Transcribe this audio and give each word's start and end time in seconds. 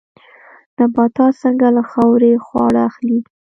نباتات 0.77 1.33
څنګه 1.43 1.67
له 1.75 1.83
خاورې 1.91 2.31
خواړه 2.45 2.81
اخلي؟ 2.89 3.19